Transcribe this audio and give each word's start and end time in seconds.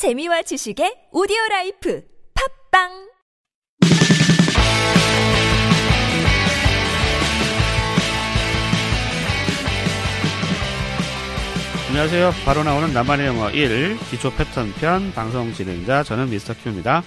재미와 0.00 0.40
지식의 0.40 1.12
오디오 1.12 1.36
life 1.50 2.02
팟빵 2.70 2.88
안녕하세요. 11.90 12.30
바로 12.46 12.64
나오는 12.64 12.94
나만의 12.94 13.26
영어 13.26 13.50
1 13.50 13.98
기초 14.10 14.32
패턴 14.34 14.72
편 14.80 15.12
방송 15.12 15.52
진행자 15.52 16.04
저는 16.04 16.30
미스터 16.30 16.54
큐입니다. 16.54 17.02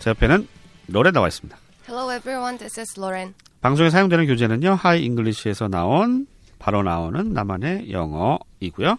제 0.00 0.10
옆에는 0.10 0.46
로렌 0.88 1.14
나와 1.14 1.28
있습니다. 1.28 1.56
Hello 1.88 2.14
everyone, 2.14 2.58
this 2.58 2.78
is 2.78 3.00
Lauren. 3.00 3.32
방송에 3.62 3.88
사용되는 3.88 4.26
교재는요. 4.26 4.74
하이 4.74 5.02
잉글리시에서 5.06 5.68
나온 5.68 6.26
바로 6.58 6.82
나오는 6.82 7.32
나만의 7.32 7.90
영어이고요. 7.90 8.98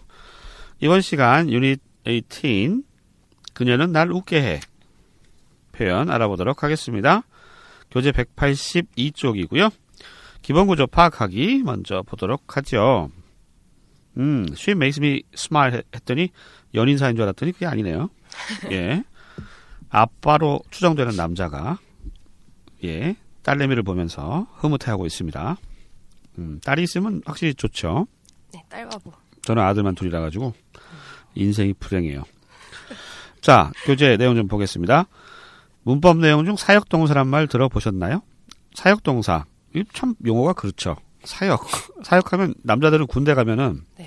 이번 0.80 1.00
시간 1.00 1.48
유닛 1.48 1.85
18 2.06 2.82
그녀는 3.54 3.92
날 3.92 4.10
웃게 4.12 4.40
해 4.42 4.60
표현 5.72 6.10
알아보도록 6.10 6.62
하겠습니다. 6.62 7.22
교재 7.90 8.10
182쪽이고요. 8.12 9.70
기본 10.42 10.66
구조 10.66 10.86
파악하기 10.86 11.62
먼저 11.64 12.02
보도록 12.02 12.56
하죠. 12.56 13.10
음, 14.18 14.46
she 14.52 14.72
makes 14.76 15.00
me 15.00 15.22
smile 15.34 15.76
했- 15.78 15.86
했더니 15.94 16.30
연인사인 16.74 17.16
줄 17.16 17.24
알았더니 17.24 17.52
그게 17.52 17.66
아니네요. 17.66 18.08
예. 18.70 19.02
아빠로 19.88 20.60
추정되는 20.70 21.16
남자가 21.16 21.78
예, 22.84 23.16
딸내미를 23.42 23.82
보면서 23.82 24.46
흐뭇해하고 24.54 25.06
있습니다. 25.06 25.56
음, 26.38 26.60
딸이 26.64 26.82
있으면 26.82 27.22
확실히 27.24 27.54
좋죠. 27.54 28.06
네, 28.52 28.62
딸 28.68 28.88
바보. 28.88 29.12
저는 29.42 29.62
아들만 29.62 29.94
둘이라 29.94 30.20
가지고 30.20 30.54
인생이 31.36 31.74
불행해요. 31.74 32.24
자, 33.40 33.70
교재 33.84 34.16
내용 34.16 34.34
좀 34.34 34.48
보겠습니다. 34.48 35.06
문법 35.82 36.18
내용 36.18 36.44
중 36.44 36.56
사역동사란 36.56 37.28
말 37.28 37.46
들어보셨나요? 37.46 38.22
사역동사. 38.74 39.44
이참 39.74 40.14
용어가 40.26 40.52
그렇죠. 40.52 40.96
사역. 41.24 41.64
사역하면 42.02 42.54
남자들은 42.62 43.06
군대 43.06 43.34
가면은 43.34 43.82
네. 43.96 44.06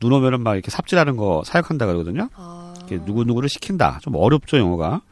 눈 0.00 0.12
오면은 0.12 0.42
막 0.42 0.54
이렇게 0.54 0.70
삽질하는 0.70 1.16
거 1.16 1.42
사역한다 1.44 1.86
그러거든요. 1.86 2.28
아, 2.34 2.74
누구누구를 2.90 3.48
시킨다. 3.48 3.98
좀 4.02 4.16
어렵죠, 4.16 4.58
용어가. 4.58 5.02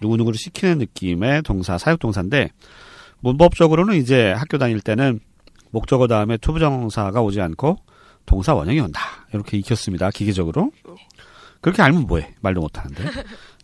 누구누구를 0.00 0.38
시키는 0.38 0.78
느낌의 0.78 1.42
동사, 1.42 1.76
사역동사인데, 1.76 2.52
문법적으로는 3.20 3.96
이제 3.96 4.32
학교 4.32 4.58
다닐 4.58 4.80
때는 4.80 5.20
목적어 5.70 6.06
다음에 6.06 6.36
투부정사가 6.36 7.20
오지 7.20 7.40
않고 7.40 7.78
동사 8.26 8.54
원형이 8.54 8.78
온다. 8.80 9.17
이렇게 9.32 9.56
익혔습니다, 9.58 10.10
기계적으로. 10.10 10.72
그렇게 11.60 11.82
알면 11.82 12.06
뭐해? 12.06 12.34
말도 12.40 12.60
못하는데. 12.60 13.04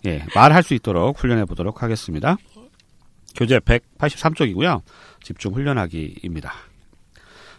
예, 0.06 0.24
말할 0.34 0.62
수 0.62 0.74
있도록 0.74 1.18
훈련해 1.18 1.44
보도록 1.44 1.82
하겠습니다. 1.82 2.36
교재 3.36 3.58
183쪽이고요. 3.58 4.82
집중 5.22 5.54
훈련하기입니다. 5.54 6.52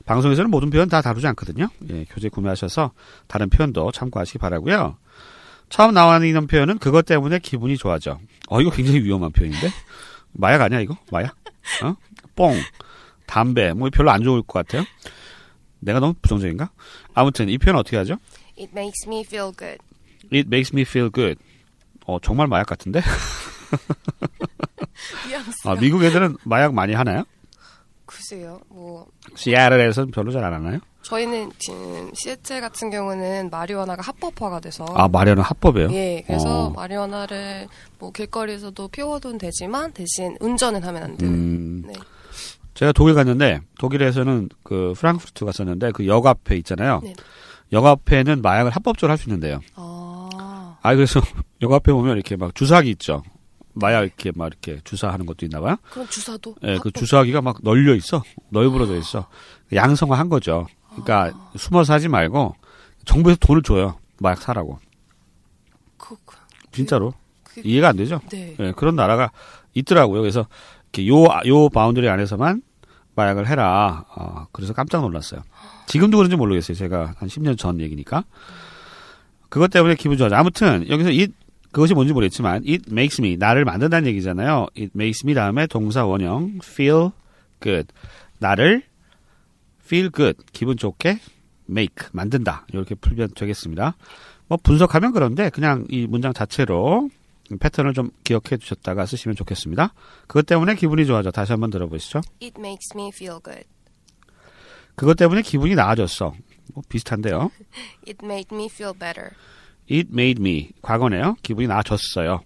방송에서는 0.06 0.52
모든 0.52 0.70
표현 0.70 0.88
다 0.88 1.02
다루지 1.02 1.26
않거든요. 1.28 1.68
예, 1.90 2.06
교재 2.06 2.30
구매하셔서 2.30 2.92
다른 3.28 3.50
표현도 3.50 3.92
참고하시기 3.92 4.38
바라고요. 4.38 4.98
처음 5.70 5.94
나와있는 5.94 6.48
표현은 6.48 6.78
그것 6.78 7.06
때문에 7.06 7.40
기분이 7.40 7.76
좋아져. 7.78 8.20
어, 8.48 8.62
이거 8.62 8.70
굉장히 8.70 9.04
위험한 9.04 9.32
표현인데? 9.32 9.70
마약 10.34 10.62
아니야, 10.62 10.80
이거? 10.80 10.96
마약? 11.12 11.36
어? 11.84 11.96
뽕, 12.36 12.56
담배, 13.26 13.74
뭐 13.74 13.90
별로 13.92 14.12
안 14.12 14.22
좋을 14.22 14.44
것 14.44 14.66
같아요. 14.66 14.86
내가 15.80 16.00
너무 16.00 16.14
부정적인가? 16.22 16.70
아무튼 17.14 17.50
이 17.50 17.58
표현 17.58 17.78
어떻게 17.78 17.98
하죠? 17.98 18.16
It 18.58 18.70
makes 18.74 19.08
me 19.08 19.22
feel 19.22 19.52
good. 19.56 19.78
It 20.34 20.48
makes 20.48 20.74
me 20.74 20.82
feel 20.84 21.10
good. 21.12 21.40
어, 22.06 22.20
정말 22.20 22.48
마약 22.48 22.68
같은데? 22.68 23.02
아, 25.66 25.76
미국 25.76 26.04
애들은 26.04 26.38
마약 26.44 26.74
많이 26.74 26.94
하나요? 26.94 27.24
글쎄요. 28.06 28.62
뭐 28.70 29.08
시애틀에서는 29.36 30.12
별로 30.12 30.32
잘 30.32 30.44
안 30.44 30.54
하나요? 30.54 30.80
저희는 31.02 31.52
지금 31.60 32.12
시애틀 32.16 32.62
같은 32.62 32.90
경우는 32.90 33.50
마리화나가 33.52 34.02
합법화가 34.02 34.60
돼서 34.60 34.86
아, 34.96 35.08
마리아는 35.08 35.44
합법이에요? 35.44 35.92
예, 35.92 36.24
그래서 36.26 36.66
어. 36.66 36.70
마리화나를 36.72 37.68
뭐 38.00 38.12
길거리에서도 38.12 38.88
피워도 38.88 39.38
되지만 39.38 39.92
대신 39.94 40.36
운전은 40.40 40.84
하면 40.84 41.04
안 41.04 41.18
되는. 41.18 41.34
음, 41.34 41.84
네. 41.88 41.94
제가 42.76 42.92
독일 42.92 43.16
갔는데 43.16 43.62
독일에서는 43.80 44.50
그 44.64 44.94
프랑크푸르트 44.98 45.46
갔었는데 45.46 45.92
그 45.92 46.06
역 46.08 46.26
앞에 46.28 46.56
있잖아요. 46.58 47.00
네. 47.04 47.14
역 47.74 47.86
앞에는 47.86 48.42
마약을 48.42 48.72
합법적으로 48.72 49.12
할 49.12 49.18
수 49.18 49.28
있는데요. 49.30 49.60
아, 49.76 50.78
아 50.82 50.94
그래서 50.96 51.20
역 51.62 51.72
앞에 51.74 51.92
보면 51.92 52.16
이렇게 52.16 52.36
막 52.36 52.54
주사기 52.54 52.90
있죠. 52.92 53.24
마약 53.74 54.04
이렇게 54.04 54.32
막 54.36 54.48
이렇게 54.48 54.80
주사하는 54.84 55.26
것도 55.26 55.46
있나 55.46 55.60
봐요. 55.62 55.78
그럼 55.90 56.08
주사도 56.08 56.56
예, 56.64 56.78
그 56.78 56.90
합법- 56.90 56.96
주사기가 57.00 57.42
막 57.42 57.58
널려 57.64 57.96
있어. 57.96 58.24
널브러져 58.50 58.96
있어. 58.98 59.28
양성화한 59.74 60.30
거죠. 60.30 60.68
그러니까 60.92 61.50
숨어서 61.58 61.94
하지 61.94 62.08
말고 62.08 62.56
정부에서 63.06 63.38
돈을 63.42 63.64
줘요. 63.64 63.98
마약 64.20 64.42
사라고. 64.42 64.80
그, 65.98 66.16
그, 66.26 66.36
진짜로. 66.72 67.14
그- 67.44 67.62
이해가 67.66 67.90
안 67.90 67.96
되죠? 67.98 68.20
네. 68.32 68.56
예, 68.60 68.72
그런 68.74 68.96
나라가 68.96 69.32
있더라고요. 69.74 70.22
그래서 70.22 70.48
요, 71.00 71.24
요 71.46 71.68
boundary 71.70 72.08
안에서만 72.08 72.62
마약을 73.16 73.48
해라. 73.48 74.06
어, 74.16 74.48
그래서 74.52 74.74
깜짝 74.74 75.02
놀랐어요. 75.02 75.42
지금도 75.88 76.18
그런지 76.18 76.36
모르겠어요. 76.36 76.76
제가 76.76 77.16
한 77.18 77.30
10년 77.30 77.58
전 77.58 77.80
얘기니까. 77.80 78.24
그것 79.50 79.70
때문에 79.70 79.96
기분 79.96 80.18
좋아져. 80.18 80.36
아무튼, 80.36 80.88
여기서 80.90 81.10
it, 81.10 81.34
그것이 81.72 81.94
뭔지 81.94 82.14
모르겠지만, 82.14 82.64
it 82.68 82.84
makes 82.92 83.22
me, 83.22 83.38
나를 83.38 83.66
만든다는 83.66 84.08
얘기잖아요. 84.10 84.68
it 84.78 84.92
makes 84.96 85.26
me 85.26 85.34
다음에 85.34 85.68
동사 85.68 86.06
원형, 86.06 86.60
feel 86.64 87.12
good. 87.62 87.88
나를 88.40 88.84
feel 89.84 90.10
good. 90.12 90.38
기분 90.52 90.78
좋게 90.78 91.20
make, 91.70 92.08
만든다. 92.12 92.66
이렇게 92.74 92.96
풀면 92.96 93.30
되겠습니다. 93.36 93.96
뭐 94.48 94.58
분석하면 94.62 95.12
그런데 95.14 95.50
그냥 95.50 95.86
이 95.90 96.06
문장 96.08 96.34
자체로 96.34 97.10
패턴을 97.60 97.94
좀 97.94 98.10
기억해 98.24 98.58
두셨다가 98.58 99.06
쓰시면 99.06 99.36
좋겠습니다. 99.36 99.94
그것 100.28 100.46
때문에 100.46 100.76
기분이 100.76 101.06
좋아져. 101.06 101.32
다시 101.32 101.52
한번 101.52 101.70
들어보시죠. 101.70 102.22
It 102.42 102.56
makes 102.58 102.96
me 102.96 103.10
feel 103.14 103.40
good. 103.44 103.66
그것 104.96 105.16
때문에 105.16 105.42
기분이 105.42 105.76
나아졌어. 105.76 106.34
뭐 106.74 106.84
비슷한데요. 106.90 107.52
It 108.08 108.18
made 108.24 108.48
me 108.52 108.66
feel 108.72 108.94
better. 108.98 109.32
It 109.92 110.10
made 110.12 110.42
me 110.42 110.72
과거네요. 110.82 111.36
기분이 111.44 111.68
나아졌어요. 111.68 112.42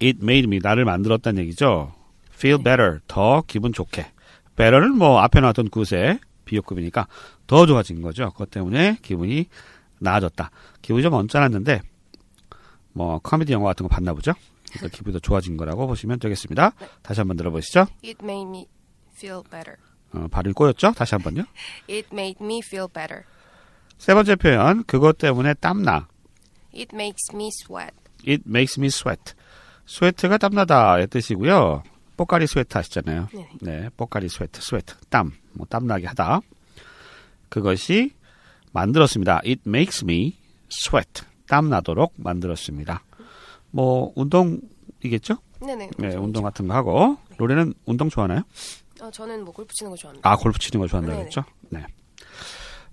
It 0.00 0.18
made 0.22 0.46
me 0.46 0.60
나를 0.62 0.84
만들었다는 0.84 1.42
얘기죠. 1.42 1.92
Feel 2.32 2.62
better 2.62 3.00
더 3.08 3.42
기분 3.46 3.72
좋게. 3.72 4.06
better는 4.56 4.96
뭐 4.96 5.20
앞에 5.20 5.40
나왔던 5.40 5.70
굿의 5.70 6.20
비교급이니까 6.44 7.06
더 7.46 7.66
좋아진 7.66 8.00
거죠. 8.00 8.30
그것 8.30 8.50
때문에 8.50 8.98
기분이 9.02 9.46
나아졌다. 9.98 10.50
기분이 10.80 11.02
좀 11.02 11.14
언짢았는데 11.14 11.82
뭐 12.92 13.18
코미디 13.22 13.52
영화 13.52 13.68
같은 13.68 13.86
거 13.86 13.94
봤나 13.94 14.12
보죠. 14.12 14.32
그래서 14.70 14.88
기분이 14.88 15.12
더 15.14 15.18
좋아진 15.18 15.56
거라고 15.56 15.86
보시면 15.86 16.18
되겠습니다. 16.18 16.72
다시 17.02 17.20
한번 17.20 17.36
들어보시죠. 17.36 17.86
It 18.04 18.18
made 18.22 18.48
me 18.48 18.66
feel 19.16 19.42
better. 19.50 19.76
어, 20.12 20.26
발음이 20.30 20.54
꼬였죠? 20.54 20.92
다시 20.92 21.14
한번요. 21.14 21.44
It 21.88 22.08
made 22.12 22.44
me 22.44 22.60
feel 22.64 22.86
better. 22.92 23.24
세 23.98 24.14
번째 24.14 24.36
표현 24.36 24.84
그것 24.84 25.18
때문에 25.18 25.54
땀나. 25.54 26.08
It 26.74 26.94
makes 26.94 27.34
me 27.34 27.48
sweat. 27.64 27.94
It 28.26 28.44
makes 28.46 28.78
me 28.78 28.86
sweat. 28.88 29.34
sweat가 29.86 30.38
땀나다의 30.38 31.08
뜻이고요. 31.08 31.82
뽀까리 32.16 32.46
스웨트 32.46 32.76
하시잖아요. 32.76 33.28
네. 33.32 33.48
네, 33.60 33.88
뽀까리 33.96 34.28
스웨트, 34.28 34.60
sweat, 34.60 34.96
땀, 35.08 35.32
뭐 35.52 35.66
땀나게 35.66 36.06
하다. 36.08 36.40
그것이 37.48 38.12
만들었습니다. 38.72 39.40
It 39.46 39.62
makes 39.66 40.04
me 40.04 40.36
sweat. 40.70 41.22
땀 41.48 41.68
나도록 41.68 42.14
만들었습니다. 42.16 43.02
뭐 43.70 44.12
운동이겠죠? 44.16 45.38
네네. 45.60 45.90
네, 45.98 46.16
운동 46.16 46.44
같은 46.44 46.68
거 46.68 46.74
하고. 46.74 47.16
로렌은 47.38 47.74
운동 47.86 48.08
좋아하나요? 48.08 48.42
어, 49.00 49.10
저는 49.10 49.44
뭐 49.44 49.52
골프 49.52 49.72
치는 49.74 49.90
거 49.90 49.96
좋아합니다. 49.96 50.28
아, 50.30 50.36
골프 50.36 50.58
치는 50.58 50.80
거 50.80 50.86
좋아한다고. 50.88 51.18
그랬죠? 51.18 51.44
네. 51.70 51.84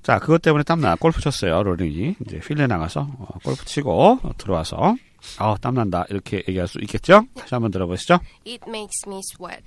자, 0.03 0.19
그것 0.19 0.41
때문에 0.41 0.63
땀나. 0.63 0.95
골프 0.97 1.19
쳤어요, 1.19 1.63
로렌이. 1.63 2.15
이제 2.25 2.39
필드에 2.39 2.68
나가서 2.68 3.01
어, 3.01 3.27
골프 3.44 3.65
치고 3.65 4.19
어, 4.21 4.31
들어와서 4.38 4.95
아, 5.39 5.56
땀난다. 5.59 6.06
이렇게 6.09 6.44
얘기할 6.47 6.68
수 6.68 6.79
있겠죠? 6.81 7.25
다시 7.35 7.56
한번 7.56 7.71
들어보시죠. 7.71 8.19
It 8.45 8.63
makes 8.68 9.07
me 9.07 9.19
sweat. 9.33 9.63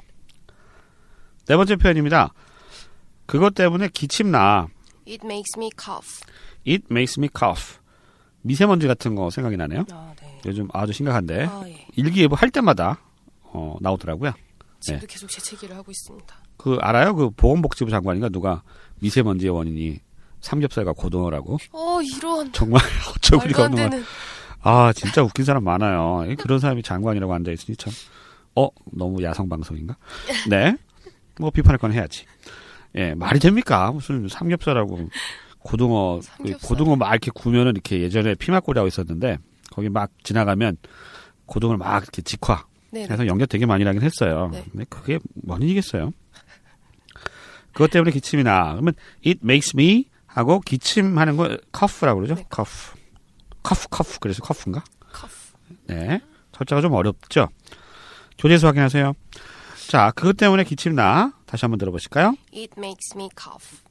네 1.46 1.56
번째 1.56 1.76
표현입니다. 1.76 2.32
그것 3.26 3.54
때문에 3.54 3.88
기침 3.88 4.30
나. 4.30 4.68
It 5.08 5.20
makes 5.24 5.58
me 5.58 5.70
cough. 5.76 6.20
It 6.66 6.84
makes 6.90 7.18
me 7.18 7.28
cough. 7.36 7.77
미세먼지 8.48 8.86
같은 8.86 9.14
거 9.14 9.28
생각이 9.30 9.56
나네요. 9.58 9.84
아, 9.92 10.12
네. 10.20 10.40
요즘 10.46 10.68
아주 10.72 10.92
심각한데 10.92 11.44
아, 11.44 11.62
예. 11.66 11.86
일기예보 11.96 12.34
할 12.34 12.50
때마다 12.50 12.98
어, 13.42 13.76
나오더라고요. 13.80 14.32
지금도 14.80 15.06
계속 15.06 15.28
재채기를 15.28 15.76
하고 15.76 15.90
있습니다. 15.90 16.34
그 16.56 16.78
알아요? 16.80 17.14
그 17.14 17.30
보건복지부 17.30 17.90
장관인가 17.90 18.30
누가 18.30 18.62
미세먼지의 19.00 19.50
원인이 19.50 20.00
삼겹살과 20.40 20.92
고등어라고 20.92 21.58
어, 21.72 22.00
이런. 22.02 22.50
정말 22.52 22.80
말도 23.38 23.62
안 23.64 23.72
없는. 23.72 24.04
아, 24.62 24.92
진짜 24.94 25.22
웃긴 25.22 25.44
사람 25.44 25.64
많아요. 25.64 26.24
예, 26.28 26.34
그런 26.34 26.58
사람이 26.58 26.82
장관이라고 26.82 27.32
앉아 27.32 27.52
있으니 27.52 27.76
참, 27.76 27.92
어, 28.56 28.68
너무 28.92 29.22
야성 29.22 29.48
방송인가? 29.48 29.96
네. 30.48 30.76
뭐 31.38 31.50
비판할 31.50 31.78
건 31.78 31.92
해야지. 31.92 32.24
예, 32.96 33.14
말이 33.14 33.38
됩니까? 33.38 33.92
무슨 33.92 34.26
삼겹살하고 34.28 35.08
고등어, 35.68 36.20
그 36.20 36.22
삼겹살. 36.22 36.68
고등어 36.68 36.96
막 36.96 37.10
이렇게 37.10 37.30
구면은 37.30 37.72
이렇게 37.72 38.00
예전에 38.00 38.34
피막골이라고 38.34 38.88
있었는데, 38.88 39.38
거기 39.70 39.88
막 39.88 40.10
지나가면 40.22 40.78
고등어를 41.46 41.78
막 41.78 42.02
이렇게 42.02 42.22
직화 42.22 42.64
네. 42.90 43.06
해서 43.08 43.26
연결 43.26 43.46
되게 43.46 43.66
많이 43.66 43.84
하긴 43.84 44.02
했어요. 44.02 44.48
네. 44.52 44.64
근데 44.70 44.84
그게 44.88 45.18
뭔 45.34 45.62
일이겠어요? 45.62 46.12
그것 47.72 47.90
때문에 47.90 48.10
기침이 48.12 48.42
나. 48.42 48.72
그러면 48.72 48.94
it 49.26 49.40
makes 49.44 49.72
me 49.76 50.06
하고 50.26 50.60
기침하는 50.60 51.36
거 51.36 51.56
cough라고 51.76 52.20
그러죠? 52.20 52.34
네. 52.34 52.46
cough. 52.52 52.94
cough, 53.64 53.86
cough. 53.94 54.18
그래서 54.20 54.42
cough인가? 54.44 54.82
커프. 55.12 55.34
네. 55.86 56.20
철자가 56.52 56.80
좀 56.80 56.94
어렵죠? 56.94 57.48
교재수 58.38 58.66
확인하세요. 58.66 59.12
자, 59.88 60.12
그것 60.12 60.36
때문에 60.36 60.64
기침 60.64 60.94
나. 60.94 61.32
다시 61.46 61.64
한번 61.64 61.78
들어보실까요? 61.78 62.34
It 62.54 62.72
makes 62.78 63.14
me 63.14 63.28
cough. 63.38 63.82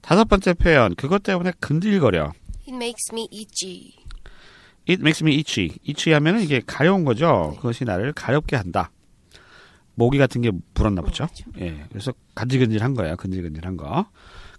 다섯 0.00 0.24
번째 0.24 0.54
표현. 0.54 0.94
그것 0.94 1.22
때문에 1.22 1.52
근질거려. 1.60 2.32
It 2.66 2.72
makes 2.74 3.12
me 3.12 3.28
itchy. 3.32 3.94
It 4.88 5.00
makes 5.00 5.22
me 5.22 5.34
itchy. 5.36 5.78
itchy 5.86 6.14
하면은 6.14 6.40
이게 6.42 6.60
가려운 6.66 7.04
거죠. 7.04 7.54
그것이 7.56 7.84
나를 7.84 8.12
가렵게 8.12 8.56
한다. 8.56 8.90
모기 9.94 10.16
같은 10.16 10.40
게 10.40 10.52
물었나 10.74 11.02
보죠. 11.02 11.26
예. 11.60 11.84
그래서 11.88 12.12
간질간질한 12.34 12.94
거예요. 12.94 13.16
근질근질한 13.16 13.76
거. 13.76 14.06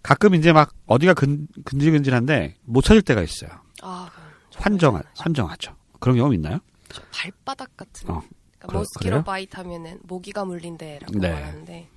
가끔 0.03 0.35
이제 0.35 0.51
막 0.51 0.73
어디가 0.85 1.13
근, 1.13 1.47
근질근질한데 1.65 2.55
못 2.63 2.81
찾을 2.83 3.01
때가 3.01 3.21
있어요. 3.21 3.49
아, 3.81 4.09
환장하, 4.55 5.01
환장하죠. 5.17 5.75
그런 5.99 6.17
경험 6.17 6.33
있나요? 6.33 6.59
저 6.89 7.01
발바닥 7.11 7.77
같은. 7.77 8.09
어, 8.09 8.21
그러니까 8.59 8.83
그래-? 8.99 9.23
bite 9.23 9.55
하면은 9.57 9.99
모기가 10.03 10.43
물린데라고 10.45 11.17
네. 11.19 11.31
말하는데 11.31 11.87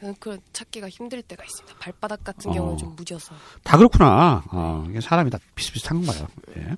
그, 0.00 0.14
그 0.18 0.38
찾기가 0.52 0.88
힘들 0.88 1.22
때가 1.22 1.44
있습니다. 1.44 1.78
발바닥 1.78 2.24
같은 2.24 2.50
어. 2.50 2.54
경우는 2.54 2.78
좀 2.78 2.96
무뎌서. 2.96 3.34
다 3.62 3.76
그렇구나. 3.76 4.42
어, 4.50 4.86
이게 4.90 5.00
사람이 5.00 5.30
다 5.30 5.38
비슷비슷한 5.54 6.02
거예요. 6.04 6.26
예. 6.56 6.76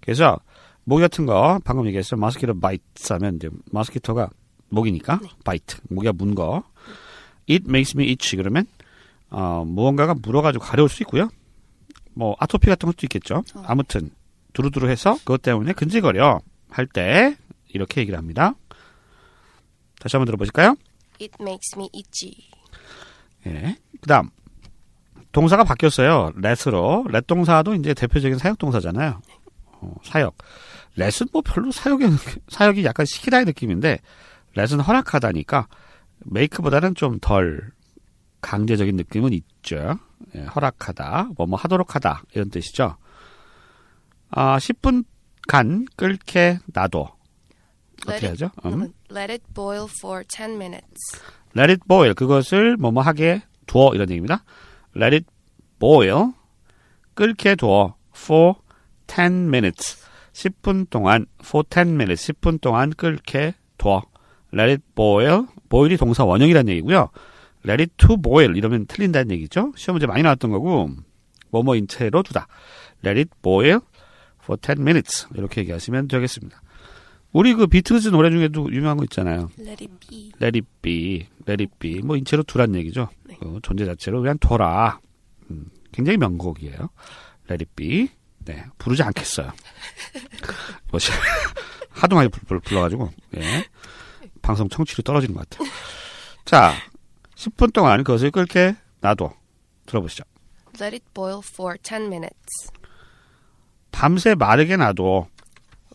그래서 0.00 0.38
모기 0.84 1.00
같은 1.02 1.24
거 1.26 1.58
방금 1.64 1.86
얘기했어. 1.86 2.16
mosquito 2.16 2.60
bite 2.60 3.12
하면 3.14 3.36
이제 3.36 3.48
mosquito가 3.72 4.28
모기니까 4.68 5.20
bite. 5.44 5.78
모기가 5.88 6.12
문 6.12 6.34
거. 6.34 6.62
It 7.48 7.64
makes 7.68 7.96
me 7.96 8.08
itchy 8.08 8.36
그러면 8.36 8.66
어, 9.30 9.64
무언가가 9.66 10.14
물어가지고 10.14 10.64
가려울 10.64 10.88
수 10.88 11.02
있고요. 11.02 11.28
뭐 12.12 12.36
아토피 12.38 12.66
같은 12.66 12.86
것도 12.86 12.98
있겠죠. 13.04 13.42
아무튼 13.64 14.10
두루두루 14.52 14.88
해서 14.88 15.14
그것 15.24 15.42
때문에 15.42 15.72
근질거려 15.72 16.40
할 16.70 16.86
때 16.86 17.36
이렇게 17.68 18.00
얘기를 18.02 18.18
합니다. 18.18 18.54
다시 20.00 20.16
한번 20.16 20.26
들어보실까요? 20.26 20.76
It 21.20 21.36
makes 21.40 21.76
me 21.76 21.88
itchy. 21.94 22.48
예. 23.46 23.76
그다음 24.00 24.30
동사가 25.32 25.64
바뀌었어요. 25.64 26.32
let으로. 26.36 27.06
let 27.08 27.26
동사도 27.26 27.74
이제 27.74 27.94
대표적인 27.94 28.38
사역 28.38 28.58
동사잖아요. 28.58 29.20
어, 29.80 29.94
사역. 30.04 30.36
let은 30.96 31.28
뭐 31.32 31.42
별로 31.42 31.70
사역이 31.72 32.04
사역이 32.48 32.84
약간 32.84 33.04
시키다의 33.06 33.44
느낌인데 33.46 33.98
let은 34.56 34.80
허락하다니까 34.80 35.66
make보다는 36.26 36.94
좀 36.94 37.18
덜 37.20 37.72
강제적인 38.40 38.96
느낌은 38.96 39.32
있죠. 39.32 39.98
예, 40.34 40.42
허락하다, 40.44 41.30
뭐 41.36 41.46
뭐 41.46 41.58
하도록 41.58 41.94
하다 41.94 42.24
이런 42.34 42.50
뜻이죠. 42.50 42.96
아, 44.30 44.58
10분간 44.58 45.86
끓게 45.96 46.58
놔둬. 46.74 47.16
어떻게 48.06 48.26
하죠? 48.28 48.50
음. 48.66 48.92
Let 49.14 49.30
it 49.30 49.44
boil 49.54 49.86
for 49.86 50.24
10 50.24 50.56
minutes. 50.56 51.20
Let 51.56 51.70
it 51.70 51.82
boil. 51.86 52.14
그것을 52.14 52.76
뭐뭐 52.76 53.00
하게 53.00 53.42
두어 53.66 53.94
이런 53.94 54.10
얘기입니다. 54.10 54.42
Let 54.96 55.14
it 55.14 55.26
boil. 55.78 56.32
끓게 57.14 57.54
두어 57.54 57.94
for 58.16 58.54
10 59.06 59.46
minutes. 59.48 60.04
10분 60.32 60.90
동안 60.90 61.26
for 61.40 61.64
10 61.70 61.90
minutes. 61.90 62.32
10분 62.32 62.60
동안 62.60 62.90
끓게 62.90 63.54
두어. 63.78 64.02
Let 64.52 64.70
it 64.70 64.82
boil. 64.96 65.46
boil이 65.68 65.96
동사 65.96 66.24
원형이라는 66.24 66.72
얘기고요. 66.72 67.10
Let 67.64 67.82
it 67.82 67.92
to 67.96 68.16
boil 68.16 68.56
이러면 68.56 68.86
틀린다는 68.86 69.30
얘기죠. 69.30 69.72
시험 69.76 69.94
문제 69.94 70.08
많이 70.08 70.22
나왔던 70.22 70.50
거고 70.50 70.90
뭐뭐인 71.50 71.86
채로 71.86 72.24
두다. 72.24 72.48
Let 73.04 73.18
it 73.18 73.30
boil 73.42 73.78
for 74.42 74.58
10 74.60 74.80
minutes. 74.80 75.28
이렇게 75.36 75.60
얘기하시면 75.60 76.08
되겠습니다. 76.08 76.63
우리 77.34 77.52
그 77.52 77.66
비틀즈 77.66 78.08
노래 78.08 78.30
중에도 78.30 78.72
유명한 78.72 78.96
거 78.96 79.04
있잖아요. 79.04 79.50
Let 79.58 79.84
it 79.84 79.92
be. 80.08 80.32
let 80.40 80.56
it 80.58 80.66
be, 80.82 81.26
let 81.48 81.62
it 81.62 81.68
be. 81.80 81.98
뭐 82.00 82.16
인체로 82.16 82.44
두란 82.44 82.74
얘기죠. 82.76 83.08
네. 83.24 83.36
그 83.40 83.58
존재 83.62 83.84
자체로 83.84 84.20
그냥 84.22 84.38
둬라. 84.38 85.00
음, 85.50 85.66
굉장히 85.92 86.16
명곡이에요. 86.16 86.88
let 87.50 87.62
it 87.62 87.66
be. 87.74 88.08
네, 88.44 88.64
부르지 88.78 89.02
않겠어요. 89.02 89.52
뭐지? 90.90 91.10
하도 91.90 92.14
많이 92.16 92.28
불- 92.28 92.42
불- 92.44 92.60
불러가지고 92.60 93.10
예. 93.36 93.64
방송 94.42 94.68
청취율이 94.68 95.02
떨어지는 95.02 95.34
것 95.34 95.48
같아요. 95.48 95.68
자, 96.44 96.72
10분 97.34 97.72
동안 97.72 98.04
그것을 98.04 98.30
끓게 98.30 98.76
놔둬. 99.00 99.34
들어보시죠. 99.86 100.22
Let 100.80 100.94
it 100.94 101.04
boil 101.14 101.40
for 101.44 101.76
10 101.82 102.04
minutes. 102.06 102.70
밤새 103.90 104.34
마르게 104.34 104.76
놔둬. 104.76 105.26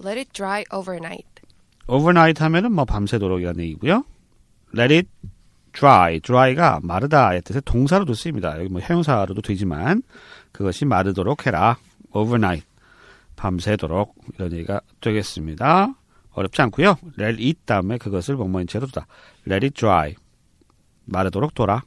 Let 0.03 0.17
it 0.17 0.29
dry 0.33 0.63
overnight. 0.73 1.28
Overnight 1.89 2.41
하면은 2.43 2.71
뭐 2.71 2.85
밤새도록이라는 2.85 3.63
얘기고요. 3.63 4.03
let 4.77 4.93
it 4.93 5.09
dry. 5.73 6.19
dry가 6.19 6.79
마르다의 6.83 7.41
뜻의 7.41 7.61
동사로도 7.65 8.13
쓰입니다. 8.13 8.59
여기 8.59 8.69
뭐 8.69 8.81
형용사로도 8.81 9.41
되지만 9.41 10.03
그것이 10.51 10.85
마르도록 10.85 11.47
해라. 11.47 11.77
overnight. 12.13 12.67
밤새도록 13.35 14.15
이런 14.35 14.51
얘기가 14.53 14.81
되겠습니다. 15.01 15.93
어렵지 16.31 16.61
않고요. 16.61 16.97
let 17.19 17.43
it 17.43 17.59
다음에 17.65 17.97
그것을 17.97 18.35
뭐뭐인 18.35 18.67
채로 18.67 18.85
두다. 18.87 19.07
let 19.47 19.65
it 19.65 19.73
dry. 19.73 20.15
마르도록 21.05 21.53
둬라. 21.53 21.83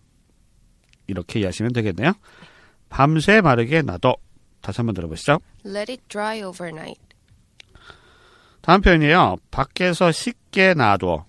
이렇게 1.06 1.40
이해하시면 1.40 1.72
되겠네요. 1.72 2.12
밤새 2.88 3.40
마르게 3.40 3.82
놔둬. 3.82 4.16
다시 4.60 4.78
한번 4.78 4.94
들어보시죠. 4.94 5.40
Let 5.66 5.90
it 5.90 6.02
dry 6.08 6.40
overnight. 6.42 7.01
다음 8.62 8.80
표현이에요. 8.80 9.36
밖에서 9.50 10.12
식게 10.12 10.74
놔둬. 10.74 11.24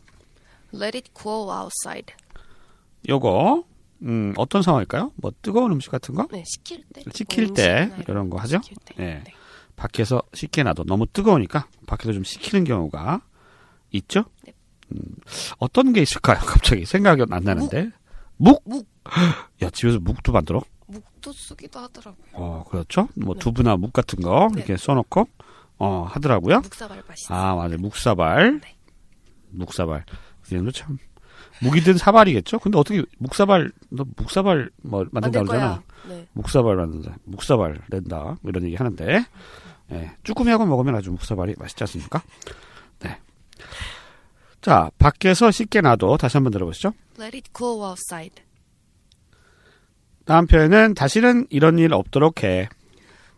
Let 0.74 0.98
it 0.98 1.12
cool 1.20 1.50
outside. 1.50 2.14
요거 3.10 3.64
음, 4.04 4.34
어떤 4.38 4.62
상황일까요? 4.62 5.12
뭐 5.16 5.32
뜨거운 5.42 5.72
음식 5.72 5.92
같은 5.92 6.14
거? 6.16 6.28
네, 6.32 6.44
식힐 6.46 6.84
때. 6.94 7.04
식힐 7.12 7.46
뭐때 7.48 7.92
이런 8.08 8.30
거 8.30 8.38
하죠? 8.40 8.60
예. 9.00 9.04
네. 9.04 9.24
밖에서 9.76 10.22
식게 10.34 10.64
놔둬. 10.64 10.84
너무 10.84 11.06
뜨거우니까 11.08 11.68
밖에서 11.88 12.14
좀 12.14 12.24
식히는 12.24 12.66
경우가 12.66 13.22
있죠? 13.92 14.26
네. 14.44 14.54
음, 14.92 15.00
어떤 15.58 15.92
게 15.94 16.02
있을까요? 16.02 16.38
갑자기 16.46 16.86
생각이 16.86 17.24
안 17.30 17.44
나는데. 17.44 17.90
묵? 18.38 18.62
묵. 18.66 18.88
야, 19.64 19.70
집에서 19.72 20.00
묵도 20.00 20.32
만들어? 20.32 20.62
묵도 20.86 21.34
쓰기도 21.34 21.80
하더라고요. 21.80 22.28
어, 22.34 22.64
그렇죠? 22.70 23.08
뭐 23.16 23.34
네. 23.34 23.40
두부나 23.40 23.78
묵 23.78 23.92
같은 23.92 24.22
거 24.22 24.50
네. 24.54 24.60
이렇게 24.60 24.78
써놓고 24.78 25.28
어, 25.80 26.04
하더라고요. 26.10 26.62
묵사발 26.62 27.04
맛있어. 27.08 27.34
아, 27.34 27.56
맞아요. 27.56 27.78
묵사발. 27.78 28.62
네. 28.62 28.76
묵사발. 29.50 30.06
이름도 30.50 30.72
참. 30.72 30.98
묵이든 31.62 31.98
사발이겠죠? 31.98 32.60
근데 32.60 32.78
어떻게 32.78 33.04
묵사발, 33.20 33.72
너 33.90 34.06
묵사발 34.18 34.70
뭐 34.82 35.06
만든다 35.12 35.44
그러잖아. 35.44 35.84
네. 36.08 36.28
묵사발 36.34 36.76
만든다. 36.76 37.18
묵사발 37.24 37.82
낸다. 37.90 38.18
뭐 38.18 38.50
이런 38.50 38.64
얘기 38.66 38.76
하는데. 38.76 39.26
예. 39.92 40.12
쭈꾸미하고 40.24 40.66
먹으면 40.66 40.96
아주 40.96 41.12
묵사발이 41.12 41.56
맛있지 41.58 41.84
않습니까? 41.84 42.22
네. 43.00 43.20
자, 44.62 44.90
밖에서 44.98 45.52
씻게 45.52 45.82
놔둬. 45.82 46.18
다시 46.18 46.38
한번 46.38 46.52
들어보시죠. 46.52 46.94
Let 47.20 47.38
it 47.38 47.50
cool 47.56 47.82
outside. 47.86 48.44
다음 50.26 50.48
표현은 50.48 50.94
다시는 50.94 51.48
이런 51.50 51.78
일 51.80 51.94
없도록 51.94 52.44
해. 52.44 52.70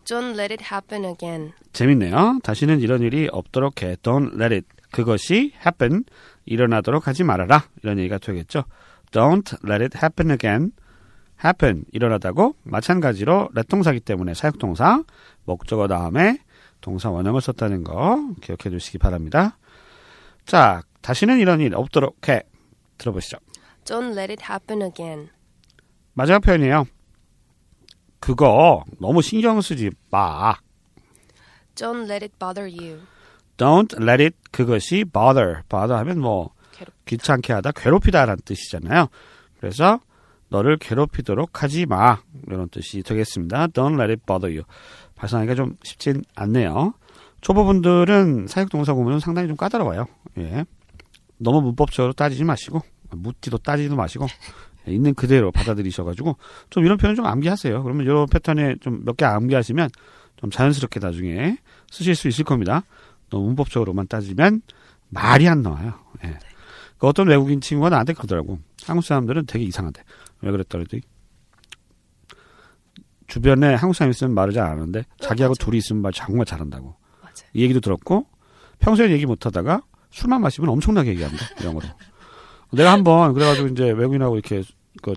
Don't 0.08 0.34
let 0.34 0.52
it 0.52 0.64
happen 0.72 1.04
again. 1.04 1.52
재밌네요. 1.72 2.38
다시는 2.42 2.80
이런 2.80 3.02
일이 3.02 3.28
없도록 3.30 3.82
해. 3.82 3.96
Don't 3.96 4.40
let 4.40 4.54
it. 4.54 4.66
그것이 4.92 5.52
happen. 5.56 6.04
일어나도록 6.44 7.08
하지 7.08 7.24
말아라. 7.24 7.64
이런 7.82 7.98
얘기가 7.98 8.18
되겠죠. 8.18 8.64
Don't 9.10 9.58
let 9.68 9.82
it 9.82 9.98
happen 9.98 10.30
again. 10.30 10.70
happen. 11.44 11.84
일어나다고. 11.92 12.54
마찬가지로 12.62 13.50
let 13.56 13.68
동사기 13.68 14.00
때문에 14.00 14.34
사역동사. 14.34 15.02
목적어 15.44 15.88
다음에 15.88 16.38
동사 16.80 17.10
원형을 17.10 17.40
썼다는 17.40 17.82
거 17.82 18.34
기억해 18.42 18.70
주시기 18.70 18.98
바랍니다. 18.98 19.58
자, 20.44 20.82
다시는 21.02 21.40
이런 21.40 21.60
일 21.60 21.74
없도록 21.74 22.28
해. 22.28 22.42
들어보시죠. 22.98 23.38
Don't 23.84 24.12
let 24.16 24.32
it 24.32 24.42
happen 24.48 24.82
again. 24.82 25.30
마지막 26.14 26.40
표현이에요. 26.40 26.86
그거 28.26 28.82
너무 28.98 29.22
신경 29.22 29.60
쓰지 29.60 29.92
마. 30.10 30.56
Don't 31.76 32.10
let 32.10 32.24
it 32.24 32.32
bother 32.40 32.68
you. 32.68 33.02
Don't 33.56 34.02
let 34.02 34.20
it 34.20 34.36
그것이 34.50 35.04
bother. 35.04 35.62
bother 35.68 35.96
하면 36.00 36.18
뭐 36.18 36.50
괴롭. 36.72 36.92
귀찮게 37.04 37.52
하다, 37.52 37.70
괴롭히다라는 37.70 38.40
뜻이잖아요. 38.44 39.06
그래서 39.60 40.00
너를 40.48 40.76
괴롭히도록 40.76 41.62
하지 41.62 41.86
마. 41.86 42.18
이런 42.48 42.68
뜻이 42.68 43.04
되겠습니다. 43.04 43.68
Don't 43.68 43.94
let 43.94 44.10
it 44.10 44.22
bother 44.26 44.52
you. 44.52 44.64
발상하기가 45.14 45.54
좀 45.54 45.76
쉽진 45.84 46.24
않네요. 46.34 46.94
초보분들은 47.42 48.48
사역동사 48.48 48.94
구문은 48.94 49.20
상당히 49.20 49.46
좀 49.46 49.56
까다로워요. 49.56 50.06
예. 50.38 50.64
너무 51.38 51.60
문법적으로 51.60 52.12
따지지 52.12 52.42
마시고, 52.42 52.80
묻지도 53.12 53.58
따지지도 53.58 53.94
마시고, 53.94 54.26
예, 54.26 54.28
있는 54.88 55.14
그대로 55.14 55.50
받아들이셔가지고, 55.52 56.36
좀 56.70 56.84
이런 56.84 56.96
표현 56.98 57.14
좀 57.16 57.26
암기하세요. 57.26 57.82
그러면 57.82 58.04
이런 58.06 58.26
패턴에 58.26 58.76
좀 58.80 59.02
몇 59.04 59.16
개 59.16 59.24
암기하시면 59.24 59.88
좀 60.36 60.50
자연스럽게 60.50 61.00
나중에 61.00 61.58
쓰실 61.90 62.14
수 62.14 62.28
있을 62.28 62.44
겁니다. 62.44 62.82
너무 63.30 63.46
문법적으로만 63.46 64.06
따지면 64.08 64.62
말이 65.08 65.48
안 65.48 65.62
나와요. 65.62 65.94
예. 66.24 66.38
그 66.98 67.06
어떤 67.06 67.28
외국인 67.28 67.60
친구가 67.60 67.90
나한테 67.90 68.12
그러더라고. 68.12 68.58
한국 68.84 69.02
사람들은 69.04 69.46
되게 69.46 69.64
이상하대. 69.64 70.02
왜 70.42 70.50
그랬더니 70.50 70.84
주변에 73.26 73.74
한국 73.74 73.94
사람 73.94 74.10
있으면 74.10 74.34
말을 74.34 74.52
잘 74.52 74.64
안 74.66 74.72
하는데 74.72 75.04
자기하고 75.20 75.52
맞아. 75.52 75.64
둘이 75.64 75.78
있으면 75.78 76.02
말 76.02 76.12
정말 76.12 76.46
잘한다고. 76.46 76.94
맞아요. 77.22 77.34
이 77.54 77.62
얘기도 77.62 77.80
들었고 77.80 78.26
평소에 78.78 79.10
얘기 79.10 79.26
못 79.26 79.44
하다가 79.46 79.82
술만 80.10 80.40
마시면 80.40 80.70
엄청나게 80.70 81.10
얘기한다. 81.10 81.36
영어로. 81.64 81.86
내가 82.72 82.92
한번 82.92 83.32
그래가지고 83.32 83.68
이제 83.68 83.90
외국인하고 83.90 84.36
이렇게 84.36 84.62
그, 85.02 85.14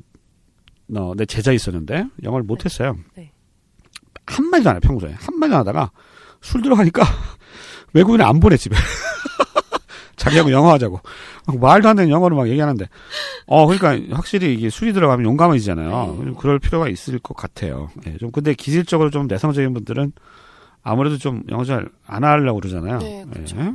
어, 0.96 1.14
내 1.16 1.26
제자 1.26 1.52
있었는데 1.52 2.06
영어를 2.24 2.44
못 2.44 2.66
했어요. 2.66 2.96
네. 3.16 3.32
한 4.26 4.46
마디도 4.50 4.70
안 4.70 4.76
해, 4.76 4.80
평소에. 4.80 5.12
한 5.14 5.40
마디도 5.40 5.56
안 5.56 5.60
하다가 5.62 5.92
술 6.42 6.62
들어가니까 6.62 7.04
외국인을 7.94 8.26
안 8.26 8.40
보내, 8.40 8.58
집에. 8.58 8.76
자기하고 10.16 10.52
영어 10.52 10.72
하자고. 10.74 11.00
막 11.48 11.60
말도 11.60 11.88
안 11.90 11.96
되는 11.96 12.10
영어로 12.12 12.36
막 12.36 12.50
얘기하는데. 12.50 12.88
어, 13.48 13.66
그러니까 13.66 14.16
확실히 14.16 14.54
이게 14.54 14.70
술이 14.70 14.92
들어가면 14.94 15.26
용감해지잖아요. 15.26 16.18
네. 16.20 16.26
좀 16.26 16.36
그럴 16.36 16.60
필요가 16.60 16.90
있을 16.90 17.20
것 17.20 17.36
같아요. 17.38 17.90
예, 18.06 18.18
좀 18.18 18.30
근데 18.32 18.54
기질적으로 18.54 19.10
좀 19.12 19.28
내성적인 19.28 19.74
분들은 19.74 20.12
아무래도 20.84 21.18
좀 21.18 21.44
영어 21.50 21.64
잘 21.64 21.88
안 22.06 22.24
하려고 22.24 22.60
그러잖아요. 22.60 23.00
네, 23.00 23.26
그렇죠. 23.32 23.58
예. 23.60 23.72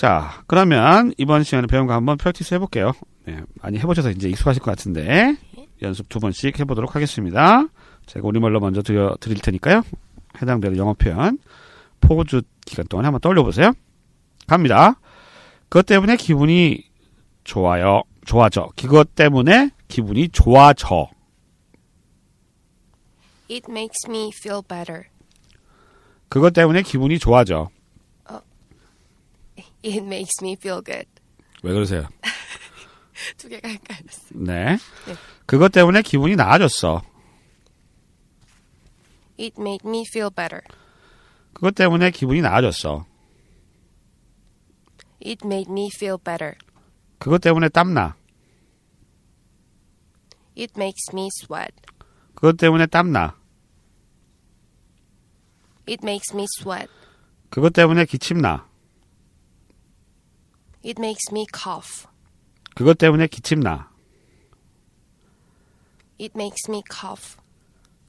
자, 0.00 0.42
그러면 0.46 1.12
이번 1.18 1.42
시간에 1.42 1.66
배운 1.66 1.86
거 1.86 1.92
한번 1.92 2.16
프랙티스 2.16 2.54
해볼게요. 2.54 2.92
네, 3.26 3.38
많이 3.60 3.78
해보셔서 3.80 4.10
이제 4.12 4.30
익숙하실 4.30 4.62
것 4.62 4.70
같은데 4.70 5.36
연습 5.82 6.08
두 6.08 6.20
번씩 6.20 6.58
해보도록 6.58 6.96
하겠습니다. 6.96 7.66
제가 8.06 8.26
우리말로 8.26 8.60
먼저 8.60 8.80
드려, 8.80 9.14
드릴 9.20 9.42
테니까요. 9.42 9.82
해당되는 10.40 10.78
영어 10.78 10.94
표현 10.94 11.36
포즈 12.00 12.40
기간 12.64 12.86
동안 12.86 13.04
한번 13.04 13.20
떠올려보세요. 13.20 13.74
갑니다. 14.46 14.98
그것 15.68 15.84
때문에 15.84 16.16
기분이 16.16 16.82
좋아요. 17.44 18.02
좋아져. 18.24 18.70
그것 18.76 19.14
때문에 19.14 19.68
기분이 19.86 20.30
좋아져. 20.30 21.10
It 23.50 23.66
makes 23.68 24.08
me 24.08 24.30
feel 24.34 24.62
better. 24.66 25.02
그것 26.30 26.54
때문에 26.54 26.80
기분이 26.80 27.18
좋아져. 27.18 27.68
It 29.82 30.02
makes 30.04 30.42
me 30.42 30.52
feel 30.52 30.82
good. 30.82 31.06
왜 31.62 31.72
그러세요? 31.72 32.08
두 33.36 33.48
개가 33.48 33.68
헷갈렸어요. 33.68 34.30
네. 34.34 34.76
네. 35.06 35.14
그것 35.46 35.72
때문에 35.72 36.02
기분이 36.02 36.36
나아졌어. 36.36 37.02
It 39.38 39.54
made 39.58 39.88
me 39.88 40.04
feel 40.06 40.30
better. 40.34 40.62
그것 41.52 41.74
때문에 41.74 42.10
기분이 42.10 42.40
나아졌어. 42.40 43.06
It 45.24 45.44
made 45.44 45.70
me 45.70 45.88
feel 45.94 46.16
better. 46.22 46.54
그것 47.18 47.40
때문에 47.40 47.68
땀나. 47.68 48.16
It 50.56 50.72
makes 50.76 51.10
me 51.12 51.28
sweat. 51.42 51.74
그것 52.34 52.56
때문에 52.56 52.86
땀나. 52.86 53.36
It 55.88 56.00
makes 56.02 56.34
me 56.34 56.46
sweat. 56.58 56.90
그것 57.50 57.72
때문에 57.72 58.04
기침나. 58.04 58.69
It 60.82 60.98
makes 60.98 61.30
me 61.30 61.46
cough. 61.52 62.06
그것 62.74 62.96
때문에 62.96 63.26
기침 63.26 63.60
나. 63.60 63.90
It 66.18 66.32
makes 66.34 66.70
me 66.70 66.82
cough. 66.90 67.36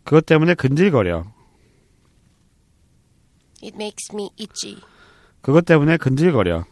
그것 0.04 0.26
때문에 0.26 0.56
근질거려. 0.56 1.26
It 3.64 3.76
makes 3.76 4.14
me 4.14 4.30
itchy. 4.40 4.82
그것 5.42 5.66
때문에 5.66 5.98
근질거려. 5.98 6.66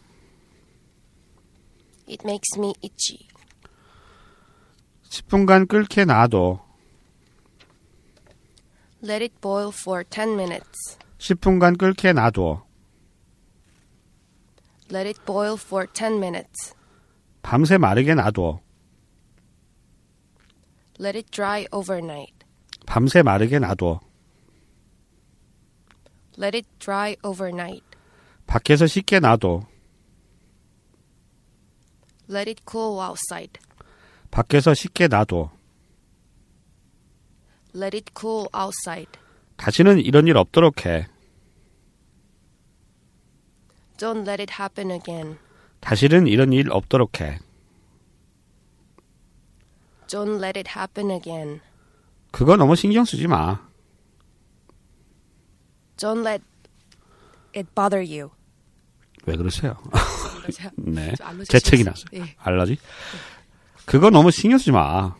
It 2.08 2.22
makes 2.24 2.58
me 2.58 2.72
itchy. 2.82 3.28
10분간 5.08 5.68
끓게 5.68 6.04
놔둬. 6.04 6.64
Let 9.02 9.22
it 9.22 9.34
boil 9.40 9.68
for 9.72 10.04
10 10.04 10.34
minutes. 10.34 10.98
10분간 11.18 11.78
끓게 11.78 12.12
놔둬. 12.12 12.64
Let 14.90 15.06
it 15.06 15.24
boil 15.24 15.56
for 15.56 15.86
10 15.86 16.18
minutes. 16.18 16.74
밤새 17.42 17.78
마르게 17.78 18.14
놔둬. 18.14 18.60
Let 20.98 21.16
it 21.16 21.30
dry 21.30 21.66
overnight. 21.72 22.34
밤새 22.86 23.22
마르게 23.22 23.58
놔둬. 23.58 24.00
Let 26.38 26.56
it 26.56 26.68
dry 26.78 27.16
overnight. 27.24 27.84
밖에서 28.46 28.86
씻게 28.86 29.20
놔둬. 29.20 29.66
Let 32.28 32.50
it 32.50 32.62
cool 32.68 33.00
outside. 33.00 33.60
밖에서 34.30 34.74
씻게 34.74 35.08
놔둬. 35.08 35.50
Let 37.74 37.96
it 37.96 38.12
cool 38.18 38.46
outside. 38.54 39.10
다시는 39.56 40.00
이런 40.00 40.26
일 40.26 40.36
없도록 40.36 40.86
해. 40.86 41.06
Don't 44.00 44.26
let 44.26 44.40
it 44.40 44.54
happen 44.58 44.90
again. 44.90 45.36
다시는 45.80 46.26
이런 46.26 46.54
일 46.54 46.72
없도록 46.72 47.20
해. 47.20 47.38
Don't 50.06 50.42
let 50.42 50.58
it 50.58 50.70
happen 50.74 51.10
again. 51.10 51.60
그거 52.30 52.56
너무 52.56 52.76
신경 52.76 53.04
쓰지 53.04 53.26
마. 53.26 53.60
Don't 55.98 56.26
let 56.26 56.42
it 57.54 57.68
bother 57.74 58.02
you. 58.02 58.30
왜 59.26 59.36
그러세요? 59.36 59.76
네. 60.76 61.12
재채기. 61.46 61.84
났어요. 61.84 62.06
예. 62.14 62.34
알러지? 62.38 62.78
그거 63.84 64.08
너무 64.08 64.30
신경 64.30 64.58
쓰지 64.58 64.72
마. 64.72 65.14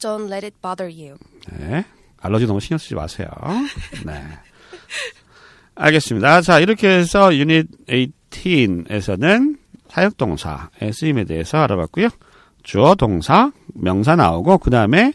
Don't 0.00 0.26
let 0.26 0.44
it 0.44 0.56
bother 0.60 0.92
you. 0.92 1.16
네. 1.52 1.84
알러지 2.18 2.46
너무 2.46 2.58
신경 2.58 2.78
쓰지 2.78 2.96
마세요. 2.96 3.28
네. 4.04 4.40
알겠습니다. 5.76 6.40
자, 6.40 6.58
이렇게 6.58 6.88
해서 6.88 7.34
유닛 7.36 7.66
18에서는 7.86 9.58
사역동사의 9.88 10.92
쓰임에 10.92 11.24
대해서 11.24 11.58
알아봤고요. 11.58 12.08
주어, 12.62 12.94
동사, 12.94 13.52
명사 13.74 14.16
나오고 14.16 14.58
그 14.58 14.70
다음에 14.70 15.12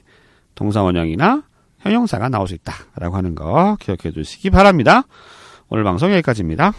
동사 0.56 0.82
원형이나 0.84 1.44
형용사가 1.80 2.30
나올 2.30 2.48
수 2.48 2.54
있다라고 2.54 3.16
하는 3.16 3.36
거 3.36 3.76
기억해 3.80 4.12
두시기 4.14 4.50
바랍니다. 4.50 5.04
오늘 5.70 5.84
방송 5.84 6.12
여기까지입니다. 6.12 6.74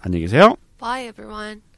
안녕히 0.00 0.22
계세요. 0.22 0.54
Bye, 0.78 1.08
everyone. 1.08 1.75